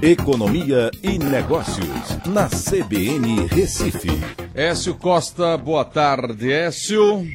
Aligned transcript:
Economia 0.00 0.92
e 1.02 1.18
Negócios, 1.18 2.24
na 2.24 2.48
CBN 2.48 3.48
Recife. 3.48 4.08
Écio 4.54 4.94
Costa, 4.94 5.56
boa 5.56 5.84
tarde, 5.84 6.52
Écio. 6.52 7.26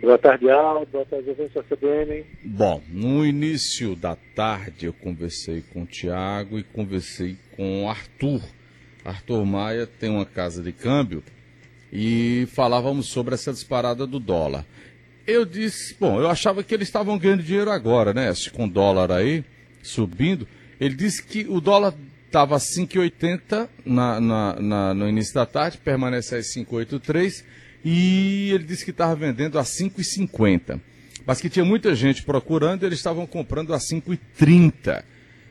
Boa 0.00 0.16
tarde, 0.16 0.48
Aldo. 0.48 0.88
Boa 0.90 1.04
tarde, 1.04 1.28
ouvintes 1.28 1.52
da 1.52 1.62
CBN. 1.62 2.24
Bom, 2.42 2.82
no 2.88 3.26
início 3.26 3.94
da 3.94 4.16
tarde 4.34 4.86
eu 4.86 4.92
conversei 4.94 5.62
com 5.70 5.82
o 5.82 5.86
Tiago 5.86 6.58
e 6.58 6.62
conversei 6.62 7.36
com 7.54 7.84
o 7.84 7.90
Arthur. 7.90 8.40
Arthur 9.04 9.44
Maia 9.44 9.86
tem 9.86 10.08
uma 10.08 10.24
casa 10.24 10.62
de 10.62 10.72
câmbio 10.72 11.22
e 11.92 12.48
falávamos 12.54 13.08
sobre 13.08 13.34
essa 13.34 13.52
disparada 13.52 14.06
do 14.06 14.18
dólar. 14.18 14.64
Eu 15.26 15.44
disse, 15.44 15.94
bom, 16.00 16.18
eu 16.18 16.30
achava 16.30 16.62
que 16.62 16.72
eles 16.72 16.88
estavam 16.88 17.18
ganhando 17.18 17.42
dinheiro 17.42 17.70
agora, 17.70 18.14
né? 18.14 18.32
Com 18.54 18.64
o 18.64 18.70
dólar 18.70 19.12
aí 19.12 19.44
subindo. 19.82 20.48
Ele 20.80 20.94
disse 20.94 21.22
que 21.22 21.46
o 21.48 21.60
dólar 21.60 21.94
estava 22.26 22.56
a 22.56 22.58
5,80 22.58 23.68
na, 23.84 24.20
na, 24.20 24.60
na, 24.60 24.94
no 24.94 25.08
início 25.08 25.34
da 25.34 25.46
tarde, 25.46 25.78
permanece 25.78 26.36
a 26.36 26.38
5,83 26.38 27.44
e 27.84 28.50
ele 28.52 28.64
disse 28.64 28.84
que 28.84 28.90
estava 28.90 29.14
vendendo 29.14 29.58
a 29.58 29.62
5,50. 29.62 30.80
Mas 31.26 31.40
que 31.40 31.48
tinha 31.48 31.64
muita 31.64 31.94
gente 31.94 32.22
procurando 32.22 32.82
e 32.82 32.86
eles 32.86 32.98
estavam 32.98 33.26
comprando 33.26 33.74
a 33.74 33.78
5,30. 33.78 35.02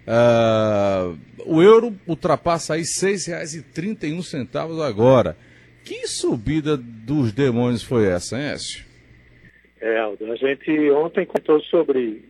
Uh, 0.07 1.17
o 1.45 1.61
euro 1.61 1.93
ultrapassa 2.07 2.75
aí 2.75 2.81
R$ 2.81 2.85
6,31 2.85 4.81
agora. 4.81 5.37
Que 5.83 6.07
subida 6.07 6.77
dos 6.77 7.31
demônios 7.31 7.83
foi 7.83 8.07
essa, 8.07 8.37
hein, 8.37 8.51
Écio? 8.51 8.85
É, 9.79 9.99
Aldo, 9.99 10.31
a 10.31 10.35
gente 10.35 10.91
ontem 10.91 11.25
contou 11.25 11.61
sobre 11.63 12.23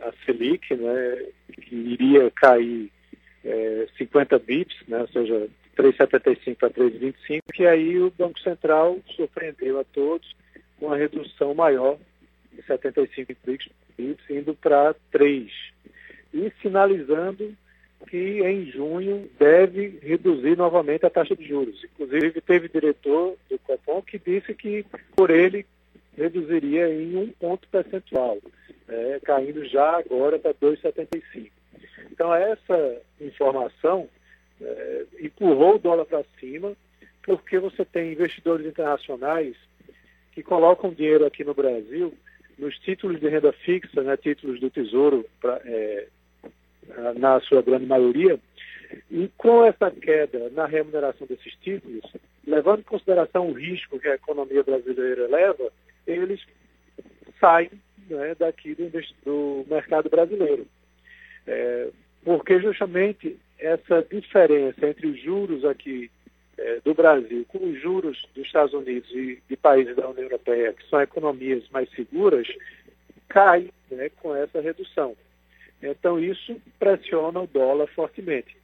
a 0.00 0.12
Selic, 0.24 0.74
né, 0.74 1.26
iria 1.98 2.30
cair 2.30 2.90
é, 3.44 3.86
50 3.96 4.38
bips, 4.38 4.76
né, 4.86 5.00
ou 5.00 5.08
seja, 5.08 5.48
3,75 5.76 6.56
para 6.56 6.70
3,25, 6.70 7.40
e 7.58 7.66
aí 7.66 7.98
o 7.98 8.12
Banco 8.16 8.38
Central 8.40 8.98
surpreendeu 9.14 9.78
a 9.78 9.84
todos 9.84 10.36
com 10.78 10.86
uma 10.86 10.96
redução 10.96 11.54
maior 11.54 11.98
de 12.52 12.62
75 12.62 13.32
bips, 13.96 14.18
indo 14.30 14.54
para 14.54 14.94
3, 15.10 15.50
e 16.34 16.52
sinalizando 16.60 17.54
que 18.08 18.40
em 18.42 18.66
junho 18.66 19.28
deve 19.38 19.98
reduzir 20.02 20.56
novamente 20.56 21.04
a 21.04 21.10
taxa 21.10 21.34
de 21.34 21.46
juros. 21.46 21.84
Inclusive, 21.84 22.40
teve 22.40 22.68
diretor 22.68 23.36
do 23.50 23.58
Copom 23.58 24.02
que 24.02 24.18
disse 24.18 24.54
que, 24.54 24.84
por 25.16 25.30
ele, 25.30 25.66
reduziria 26.16 26.88
em 26.88 27.16
um 27.16 27.28
ponto 27.28 27.68
percentual, 27.68 28.38
é, 28.88 29.20
caindo 29.24 29.64
já 29.66 29.98
agora 29.98 30.38
para 30.38 30.54
2,75. 30.54 31.50
Então, 32.10 32.34
essa 32.34 33.02
informação 33.20 34.08
é, 34.60 35.04
empurrou 35.20 35.76
o 35.76 35.78
dólar 35.78 36.04
para 36.04 36.24
cima, 36.38 36.74
porque 37.22 37.58
você 37.58 37.84
tem 37.84 38.12
investidores 38.12 38.66
internacionais 38.66 39.54
que 40.32 40.42
colocam 40.42 40.92
dinheiro 40.92 41.26
aqui 41.26 41.44
no 41.44 41.54
Brasil 41.54 42.14
nos 42.58 42.76
títulos 42.78 43.20
de 43.20 43.28
renda 43.28 43.52
fixa, 43.52 44.02
né, 44.02 44.16
títulos 44.16 44.58
do 44.60 44.68
Tesouro, 44.68 45.24
pra, 45.40 45.60
é, 45.64 46.08
na 47.16 47.40
sua 47.40 47.62
grande 47.62 47.86
maioria, 47.86 48.38
e 49.10 49.28
com 49.36 49.64
essa 49.64 49.90
queda 49.90 50.50
na 50.50 50.66
remuneração 50.66 51.26
desses 51.26 51.54
títulos, 51.56 52.02
levando 52.46 52.80
em 52.80 52.84
consideração 52.84 53.48
o 53.48 53.52
risco 53.52 53.98
que 54.00 54.08
a 54.08 54.14
economia 54.14 54.62
brasileira 54.62 55.28
leva, 55.28 55.70
eles 56.06 56.40
saem 57.38 57.70
né, 58.08 58.34
daqui 58.38 58.74
do, 58.74 58.90
do, 59.24 59.66
mercado 59.68 60.08
brasileiro. 60.08 60.66
É, 61.48 61.88
porque 62.22 62.60
justamente 62.60 63.38
essa 63.58 64.02
diferença 64.02 64.86
entre 64.86 65.06
os 65.06 65.18
juros 65.20 65.64
aqui 65.64 66.10
é, 66.58 66.80
do 66.84 66.92
Brasil 66.92 67.44
com 67.48 67.58
os 67.58 67.80
juros 67.80 68.22
dos 68.34 68.46
Estados 68.46 68.74
Unidos 68.74 69.10
e 69.12 69.42
de 69.48 69.56
países 69.56 69.96
da 69.96 70.08
União 70.08 70.24
Europeia, 70.24 70.74
que 70.74 70.86
são 70.90 71.00
economias 71.00 71.66
mais 71.70 71.88
seguras, 71.90 72.46
cai 73.28 73.70
né, 73.90 74.10
com 74.20 74.34
essa 74.36 74.60
redução. 74.60 75.16
Então 75.82 76.20
isso 76.20 76.60
pressiona 76.78 77.40
o 77.40 77.46
dólar 77.46 77.86
fortemente. 77.88 78.56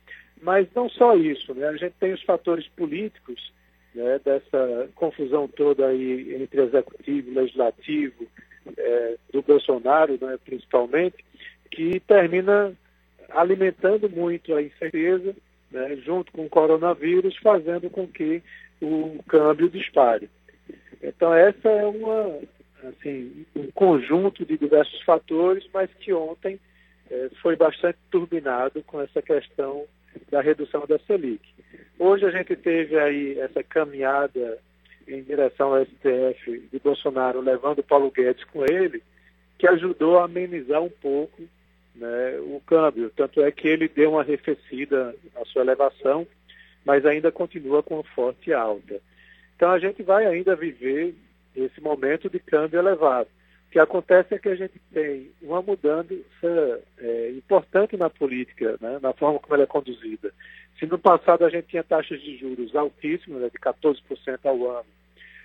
Mas 0.43 0.69
não 0.75 0.91
só 0.91 1.17
isso, 1.17 1.55
né? 1.55 1.69
a 1.69 1.77
gente 1.77 1.94
tem 1.99 2.12
os 2.12 2.23
fatores 2.23 2.69
políticos 2.69 3.50
né, 3.94 4.21
dessa 4.23 4.91
confusão 4.94 5.49
toda 5.49 5.87
aí 5.87 6.34
entre 6.34 6.61
executivo 6.61 7.31
e 7.31 7.34
legislativo, 7.34 8.27
é, 8.77 9.17
do 9.33 9.43
Bolsonaro, 9.43 10.19
né, 10.21 10.39
principalmente, 10.44 11.25
que 11.75 11.99
termina 12.01 12.73
alimentando 13.31 14.09
muito 14.09 14.55
a 14.55 14.62
incerteza, 14.62 15.35
né, 15.71 15.97
junto 15.97 16.31
com 16.31 16.47
o 16.47 16.49
coronavírus, 16.49 17.37
fazendo 17.39 17.91
com 17.91 18.07
que 18.07 18.43
o 18.81 19.19
câmbio 19.27 19.69
dispare. 19.69 20.31
Então 21.03 21.35
essa 21.35 21.69
é 21.69 21.85
uma, 21.85 22.39
assim, 22.89 23.45
um 23.57 23.71
conjunto 23.73 24.45
de 24.45 24.57
diversos 24.57 25.03
fatores, 25.03 25.69
mas 25.75 25.91
que 25.95 26.12
ontem 26.12 26.61
é, 27.11 27.29
foi 27.43 27.57
bastante 27.57 27.99
turbinado 28.11 28.83
com 28.85 29.01
essa 29.01 29.21
questão 29.21 29.85
da 30.31 30.41
redução 30.41 30.87
da 30.87 30.99
Selic. 31.01 31.43
Hoje 31.99 32.25
a 32.25 32.31
gente 32.31 32.55
teve 32.55 32.97
aí 32.99 33.39
essa 33.41 33.62
caminhada 33.65 34.59
em 35.09 35.23
direção 35.23 35.75
ao 35.75 35.85
STF 35.85 36.69
de 36.73 36.79
Bolsonaro, 36.79 37.41
levando 37.41 37.83
Paulo 37.83 38.11
Guedes 38.11 38.45
com 38.45 38.65
ele, 38.65 39.03
que 39.59 39.67
ajudou 39.67 40.19
a 40.19 40.25
amenizar 40.25 40.83
um 40.83 40.91
pouco 40.91 41.43
né, 41.94 42.38
o 42.41 42.60
câmbio. 42.66 43.10
Tanto 43.15 43.41
é 43.43 43.50
que 43.50 43.69
ele 43.69 43.88
deu 43.88 44.12
uma 44.12 44.21
arrefecida 44.21 45.15
na 45.34 45.44
sua 45.44 45.62
elevação, 45.62 46.27
mas 46.84 47.06
ainda 47.06 47.31
continua 47.31 47.82
com 47.82 48.03
forte 48.03 48.53
alta. 48.53 49.00
Então 49.56 49.71
a 49.71 49.78
gente 49.78 50.03
vai 50.03 50.27
ainda 50.27 50.56
viver 50.56 51.15
esse 51.55 51.81
momento 51.81 52.28
de 52.28 52.38
câmbio 52.38 52.78
elevado. 52.78 53.28
O 53.69 53.71
que 53.71 53.78
acontece 53.78 54.34
é 54.34 54.38
que 54.38 54.49
a 54.49 54.55
gente 54.55 54.81
tem 54.93 55.31
uma 55.43 55.62
mudança 55.62 56.82
é, 56.99 57.31
importante 57.31 57.97
na 57.97 58.11
política, 58.11 58.76
né, 58.81 58.99
na 59.00 59.12
forma 59.12 59.38
como 59.38 59.55
ela 59.55 59.65
é 59.65 59.66
conduzida. 59.66 60.32
Se 60.78 60.87
no 60.87 60.99
passado 60.99 61.44
a 61.44 61.50
gente 61.50 61.69
tinha 61.69 61.82
taxas 61.82 62.21
de 62.21 62.37
juros 62.37 62.75
altíssimas, 62.75 63.41
né, 63.41 63.49
de 63.49 63.59
14% 63.59 64.38
ao 64.44 64.71
ano, 64.78 64.87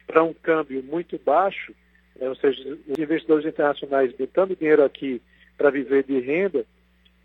para 0.05 0.23
um 0.23 0.33
câmbio 0.33 0.83
muito 0.83 1.19
baixo, 1.19 1.73
né, 2.19 2.27
ou 2.27 2.35
seja, 2.35 2.77
os 2.87 2.99
investidores 2.99 3.45
internacionais 3.45 4.11
botando 4.13 4.55
dinheiro 4.55 4.83
aqui 4.83 5.21
para 5.59 5.69
viver 5.69 6.05
de 6.05 6.17
renda, 6.21 6.65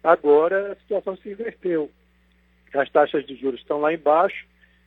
agora 0.02 0.72
a 0.72 0.76
situação 0.76 1.16
se 1.16 1.30
inverteu. 1.30 1.88
As 2.74 2.90
taxas 2.90 3.24
de 3.24 3.36
juros 3.36 3.60
estão 3.60 3.80
lá 3.80 3.94
embaixo 3.94 4.44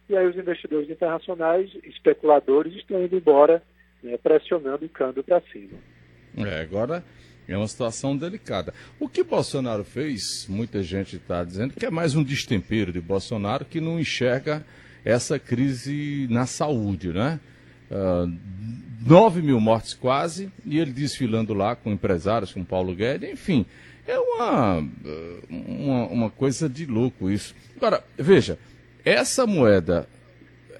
e 0.09 0.17
aí 0.17 0.27
os 0.27 0.35
investidores 0.35 0.89
internacionais, 0.89 1.71
especuladores, 1.85 2.75
estão 2.75 3.01
indo 3.01 3.15
embora, 3.15 3.63
né, 4.03 4.17
pressionando 4.17 4.85
o 4.85 4.89
câmbio 4.89 5.23
para 5.23 5.41
cima. 5.53 5.79
É, 6.37 6.61
agora 6.61 7.03
é 7.47 7.57
uma 7.57 7.67
situação 7.67 8.17
delicada. 8.17 8.73
O 8.99 9.07
que 9.07 9.23
Bolsonaro 9.23 9.85
fez, 9.85 10.45
muita 10.49 10.83
gente 10.83 11.15
está 11.15 11.41
dizendo 11.45 11.73
que 11.73 11.85
é 11.85 11.89
mais 11.89 12.15
um 12.15 12.23
destempero 12.23 12.91
de 12.91 12.99
Bolsonaro 12.99 13.63
que 13.63 13.79
não 13.79 13.97
enxerga 13.97 14.65
essa 15.05 15.39
crise 15.39 16.27
na 16.29 16.45
saúde, 16.45 17.13
né? 17.13 17.39
Uh, 17.91 18.31
9 19.05 19.41
mil 19.41 19.59
mortes 19.59 19.93
quase, 19.93 20.51
e 20.65 20.79
ele 20.79 20.91
desfilando 20.91 21.53
lá 21.53 21.75
com 21.75 21.91
empresários, 21.91 22.53
com 22.53 22.63
Paulo 22.63 22.93
Guedes, 22.93 23.29
enfim, 23.29 23.65
é 24.05 24.19
uma, 24.19 24.83
uma, 25.49 26.07
uma 26.07 26.29
coisa 26.29 26.67
de 26.67 26.85
louco 26.85 27.29
isso. 27.29 27.55
Agora, 27.77 28.03
veja, 28.17 28.57
essa 29.05 29.45
moeda, 29.47 30.07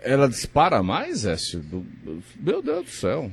ela 0.01 0.27
dispara 0.27 0.83
mais, 0.83 1.25
Écio? 1.25 1.63
Meu 2.37 2.61
Deus 2.61 2.85
do 2.85 2.89
céu. 2.89 3.31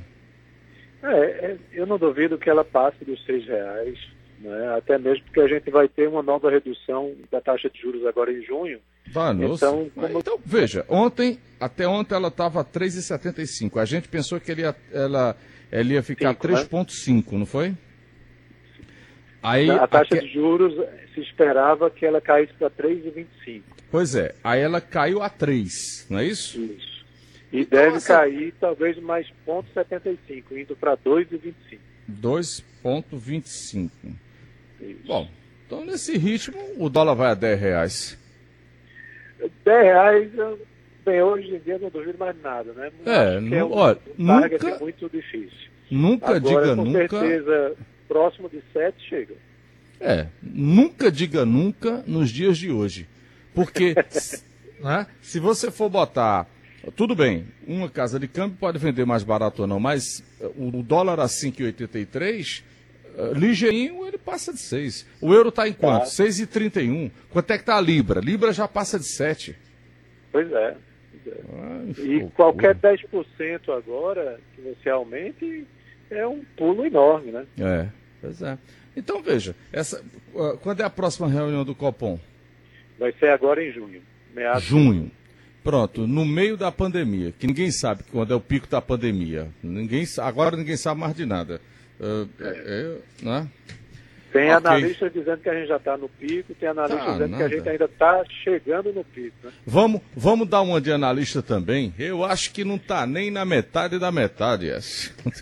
É, 1.03 1.51
é, 1.51 1.57
eu 1.73 1.85
não 1.85 1.97
duvido 1.97 2.37
que 2.37 2.49
ela 2.49 2.63
passe 2.63 3.03
dos 3.05 3.23
seis 3.25 3.45
reais, 3.45 3.99
né? 4.39 4.75
até 4.77 4.97
mesmo 4.97 5.23
porque 5.25 5.41
a 5.41 5.47
gente 5.47 5.69
vai 5.69 5.87
ter 5.87 6.07
uma 6.07 6.23
nova 6.23 6.49
redução 6.49 7.13
da 7.31 7.39
taxa 7.39 7.69
de 7.69 7.79
juros 7.79 8.05
agora 8.05 8.31
em 8.31 8.41
junho. 8.43 8.79
Então, 9.55 9.89
como... 9.93 10.19
então, 10.19 10.39
veja, 10.45 10.85
ontem, 10.89 11.39
até 11.59 11.87
ontem 11.87 12.15
ela 12.15 12.27
estava 12.27 12.63
3,75. 12.63 13.79
A 13.79 13.85
gente 13.85 14.07
pensou 14.07 14.39
que 14.39 14.51
ele 14.51 14.61
ia, 14.61 14.75
ela, 14.91 15.37
ela 15.71 15.93
ia 15.93 16.03
ficar 16.03 16.35
3,5, 16.35 17.31
né? 17.31 17.37
não 17.39 17.45
foi? 17.45 17.73
Aí, 19.41 19.69
a 19.69 19.85
taxa 19.87 20.17
de 20.17 20.27
juros 20.33 20.73
se 21.13 21.21
esperava 21.21 21.89
que 21.89 22.05
ela 22.05 22.19
caísse 22.19 22.53
para 22.53 22.69
3,25. 22.71 23.61
Pois 23.91 24.15
é, 24.15 24.33
aí 24.43 24.61
ela 24.61 24.81
caiu 24.81 25.21
a 25.21 25.29
3, 25.29 26.07
não 26.09 26.19
é 26.19 26.25
isso? 26.25 26.59
Isso. 26.59 26.95
E 27.53 27.63
deve 27.63 28.01
cair 28.01 28.53
talvez 28.59 28.99
mais 28.99 29.27
0,75, 29.47 30.17
indo 30.51 30.75
para 30.75 30.97
2,25. 30.97 31.77
2,25. 32.11 33.89
Bom, 35.05 35.29
então 35.65 35.85
nesse 35.85 36.17
ritmo 36.17 36.57
o 36.77 36.89
dólar 36.89 37.13
vai 37.13 37.31
a 37.31 37.35
10 37.35 37.59
reais. 37.59 38.24
10 39.65 39.83
reais, 39.83 40.31
bem, 41.03 41.21
hoje 41.23 41.55
em 41.55 41.59
dia 41.59 41.79
não 41.79 41.89
duvido 41.89 42.17
mais 42.19 42.39
nada, 42.41 42.71
né? 42.73 42.91
É, 43.05 43.39
não, 43.39 43.57
é 43.57 43.65
um, 43.65 43.71
olha, 43.73 43.97
nunca, 44.17 44.79
muito 44.79 45.09
difícil. 45.09 45.69
Nunca 45.89 46.35
Agora, 46.35 46.39
diga 46.39 46.75
com 46.75 46.85
nunca. 46.85 47.09
Com 47.09 47.19
certeza, 47.19 47.75
próximo 48.07 48.49
de 48.49 48.61
7 48.71 49.09
chega. 49.09 49.33
É, 49.99 50.27
nunca 50.41 51.11
diga 51.11 51.45
nunca 51.45 52.03
nos 52.05 52.29
dias 52.29 52.57
de 52.57 52.71
hoje. 52.71 53.07
Porque 53.53 53.95
né, 54.79 55.07
se 55.21 55.39
você 55.39 55.71
for 55.71 55.89
botar. 55.89 56.47
Tudo 56.95 57.15
bem, 57.15 57.47
uma 57.67 57.89
casa 57.89 58.19
de 58.19 58.27
câmbio 58.27 58.57
pode 58.59 58.77
vender 58.77 59.05
mais 59.05 59.23
barato 59.23 59.63
ou 59.63 59.67
não, 59.67 59.79
mas 59.79 60.23
o 60.55 60.83
dólar 60.83 61.19
a 61.19 61.25
5,83, 61.25 62.61
uh, 62.61 62.63
ligeirinho 63.35 64.05
ele 64.05 64.17
passa 64.17 64.53
de 64.53 64.59
6. 64.59 65.05
O 65.21 65.33
euro 65.33 65.49
está 65.49 65.67
em 65.67 65.73
quanto? 65.73 66.03
Tá. 66.03 66.23
6,31. 66.23 67.11
Quanto 67.29 67.51
é 67.51 67.57
que 67.57 67.63
está 67.63 67.77
a 67.77 67.81
Libra? 67.81 68.19
Libra 68.19 68.51
já 68.51 68.67
passa 68.67 68.99
de 68.99 69.05
7. 69.05 69.55
Pois 70.31 70.51
é. 70.51 70.75
Ai, 71.53 71.95
e 71.97 72.29
qualquer 72.35 72.75
10% 72.75 73.75
agora 73.75 74.39
que 74.55 74.61
você 74.61 74.89
aumente 74.89 75.65
é 76.09 76.27
um 76.27 76.43
pulo 76.55 76.85
enorme, 76.85 77.31
né? 77.31 77.45
É, 77.59 77.87
pois 78.21 78.41
é. 78.41 78.57
Então 78.95 79.21
veja, 79.21 79.55
essa, 79.71 80.03
quando 80.61 80.81
é 80.81 80.83
a 80.83 80.89
próxima 80.89 81.27
reunião 81.27 81.65
do 81.65 81.73
Copom? 81.75 82.19
Vai 82.99 83.11
ser 83.13 83.29
agora 83.29 83.63
em 83.63 83.71
junho. 83.71 84.01
Meados 84.33 84.63
junho. 84.63 85.11
Pronto, 85.63 86.05
no 86.05 86.23
meio 86.25 86.55
da 86.55 86.71
pandemia, 86.71 87.33
que 87.37 87.47
ninguém 87.47 87.71
sabe 87.71 88.03
quando 88.11 88.31
é 88.31 88.35
o 88.35 88.39
pico 88.39 88.67
da 88.67 88.79
pandemia. 88.81 89.49
Ninguém, 89.63 90.05
agora 90.19 90.55
ninguém 90.55 90.77
sabe 90.77 91.01
mais 91.01 91.15
de 91.15 91.25
nada. 91.25 91.59
Uh, 91.99 92.29
é, 92.39 92.97
né? 93.21 93.47
Tem 94.35 94.53
okay. 94.53 94.69
analistas 94.69 95.13
dizendo 95.13 95.37
que 95.37 95.49
a 95.49 95.53
gente 95.53 95.67
já 95.69 95.77
está 95.77 95.97
no 95.97 96.09
pico, 96.09 96.53
tem 96.55 96.67
analistas 96.67 97.05
tá, 97.05 97.11
dizendo 97.13 97.31
nada. 97.31 97.47
que 97.47 97.53
a 97.53 97.57
gente 97.57 97.69
ainda 97.69 97.85
está 97.85 98.25
chegando 98.43 98.91
no 98.91 99.01
pico. 99.01 99.33
Né? 99.41 99.51
Vamos, 99.65 100.01
vamos 100.13 100.49
dar 100.49 100.59
uma 100.59 100.81
de 100.81 100.91
analista 100.91 101.41
também? 101.41 101.93
Eu 101.97 102.21
acho 102.21 102.51
que 102.51 102.65
não 102.65 102.75
está 102.75 103.07
nem 103.07 103.31
na 103.31 103.45
metade 103.45 103.97
da 103.97 104.11
metade. 104.11 104.67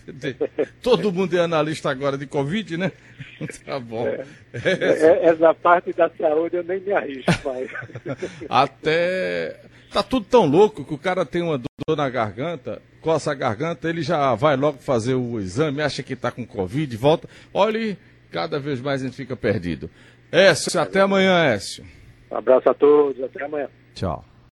Todo 0.83 1.11
mundo 1.11 1.35
é 1.35 1.39
analista 1.39 1.89
agora 1.89 2.19
de 2.19 2.27
Covid, 2.27 2.77
né? 2.77 2.91
Tá 3.65 3.79
bom. 3.79 4.07
É. 4.07 4.25
É, 4.53 5.25
essa 5.25 5.53
parte 5.55 5.91
da 5.91 6.09
saúde 6.09 6.57
eu 6.57 6.63
nem 6.63 6.79
me 6.79 6.93
arrisco 6.93 7.31
mais. 7.43 7.69
Até. 8.47 9.59
Tá 9.93 10.01
tudo 10.01 10.25
tão 10.25 10.47
louco 10.47 10.83
que 10.83 10.93
o 10.93 10.97
cara 10.97 11.23
tem 11.23 11.43
uma 11.43 11.59
dor 11.59 11.95
na 11.95 12.09
garganta, 12.09 12.81
coça 12.99 13.31
a 13.31 13.35
garganta, 13.35 13.87
ele 13.87 14.01
já 14.01 14.33
vai 14.33 14.55
logo 14.55 14.79
fazer 14.79 15.13
o 15.13 15.39
exame, 15.39 15.83
acha 15.83 16.01
que 16.01 16.13
está 16.13 16.31
com 16.31 16.45
Covid, 16.45 16.97
volta. 16.97 17.29
Olha 17.53 17.95
cada 18.31 18.59
vez 18.59 18.81
mais 18.81 19.01
a 19.01 19.05
gente 19.05 19.15
fica 19.15 19.35
perdido. 19.35 19.91
Écio, 20.31 20.79
até 20.81 21.01
amanhã, 21.01 21.45
Écio. 21.45 21.85
Um 22.31 22.37
abraço 22.37 22.67
a 22.67 22.73
todos, 22.73 23.21
até 23.21 23.45
amanhã. 23.45 23.69
Tchau. 23.93 24.25